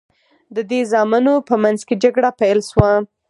د 0.55 0.57
دې 0.69 0.81
زامنو 0.91 1.33
په 1.49 1.55
منځ 1.63 1.79
کې 1.87 2.01
جګړه 2.03 2.29
پیل 2.39 2.59
شوه. 2.69 2.91